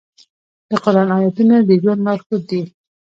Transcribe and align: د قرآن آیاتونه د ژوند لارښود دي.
د 0.69 0.71
قرآن 0.83 1.09
آیاتونه 1.17 1.55
د 1.67 1.69
ژوند 1.81 1.99
لارښود 2.05 2.43
دي. 2.49 2.61